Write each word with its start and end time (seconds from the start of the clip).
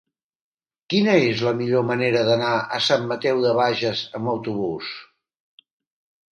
Quina 0.93 1.13
és 1.25 1.43
la 1.47 1.53
millor 1.59 1.85
manera 1.91 2.23
d'anar 2.31 2.55
a 2.79 2.81
Sant 2.87 3.07
Mateu 3.13 3.45
de 3.47 3.55
Bages 3.61 4.03
amb 4.23 4.35
autobús? 4.37 4.93